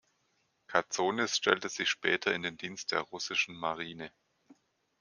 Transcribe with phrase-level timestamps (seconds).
[0.65, 4.11] Katsonis stellte sich später in den Dienst der russischen Marine.